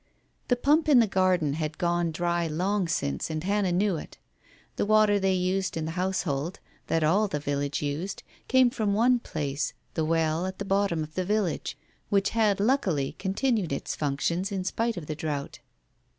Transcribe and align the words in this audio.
The 0.47 0.55
pump 0.55 0.89
in 0.89 0.97
the 0.97 1.05
garden 1.05 1.53
had 1.53 1.77
gone 1.77 2.11
dry 2.11 2.47
long 2.47 2.87
since 2.87 3.29
and 3.29 3.43
Hannah 3.43 3.71
knew 3.71 3.97
it. 3.97 4.17
The 4.75 4.85
water 4.87 5.19
they 5.19 5.35
used 5.35 5.77
in 5.77 5.85
the 5.85 5.91
house 5.91 6.23
hold— 6.23 6.59
that 6.87 7.03
all 7.03 7.27
the 7.27 7.39
village 7.39 7.83
used— 7.83 8.23
came 8.47 8.71
from 8.71 8.95
one 8.95 9.19
place, 9.19 9.73
the 9.93 10.03
well 10.03 10.47
at 10.47 10.57
the 10.57 10.65
bottom 10.65 11.03
of 11.03 11.13
the 11.13 11.23
village, 11.23 11.77
which 12.09 12.31
had 12.31 12.59
luckily 12.59 13.11
continued 13.19 13.71
its 13.71 13.93
functions 13.93 14.51
in 14.51 14.63
spite 14.63 14.97
of 14.97 15.05
the 15.05 15.13
drought. 15.13 15.59